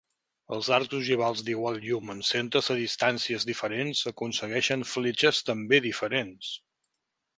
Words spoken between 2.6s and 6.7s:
a distàncies diferents aconsegueixen fletxes també diferents.